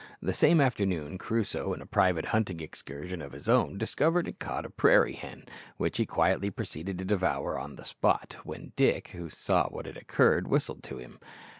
The 0.19 0.33
same 0.33 0.59
afternoon 0.59 1.19
Crusoe, 1.19 1.73
in 1.75 1.81
a 1.83 1.85
private 1.85 2.25
hunting 2.25 2.59
excursion 2.59 3.21
of 3.21 3.33
his 3.33 3.47
own, 3.47 3.77
discovered 3.77 4.27
and 4.27 4.39
caught 4.39 4.65
a 4.65 4.71
prairie 4.71 5.13
hen, 5.13 5.45
which 5.77 5.97
he 5.97 6.07
quietly 6.07 6.49
proceeded 6.49 6.97
to 6.97 7.05
devour 7.05 7.55
on 7.59 7.75
the 7.75 7.85
spot, 7.85 8.37
when 8.43 8.73
Dick, 8.75 9.09
who 9.09 9.29
saw 9.29 9.69
what 9.69 9.85
had 9.85 9.97
occurred, 9.97 10.47
whistled 10.47 10.81
to 10.85 10.97
him. 10.97 11.19